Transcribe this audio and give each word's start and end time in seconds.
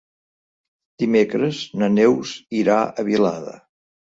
Dimecres 1.03 1.59
na 1.81 1.91
Neus 1.99 2.35
irà 2.63 2.79
a 2.87 3.07
Vilada. 3.11 3.55